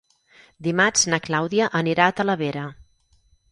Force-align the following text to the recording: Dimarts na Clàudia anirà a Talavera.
Dimarts 0.67 1.03
na 1.15 1.19
Clàudia 1.27 1.69
anirà 1.83 2.09
a 2.09 2.17
Talavera. 2.23 2.67